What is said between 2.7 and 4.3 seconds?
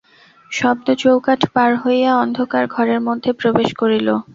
ঘরের মধ্যে প্রবেশ করিল।